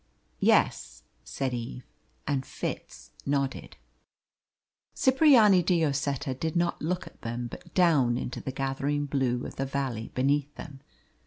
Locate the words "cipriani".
4.95-5.61